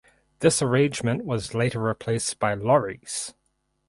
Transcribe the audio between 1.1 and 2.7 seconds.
was later replaced by